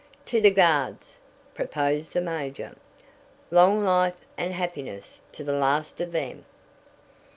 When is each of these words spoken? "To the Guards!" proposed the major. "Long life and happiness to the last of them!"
"To 0.25 0.41
the 0.41 0.49
Guards!" 0.49 1.19
proposed 1.53 2.13
the 2.13 2.21
major. 2.21 2.75
"Long 3.51 3.83
life 3.83 4.19
and 4.35 4.51
happiness 4.51 5.21
to 5.33 5.43
the 5.43 5.53
last 5.53 6.01
of 6.01 6.11
them!" 6.11 6.43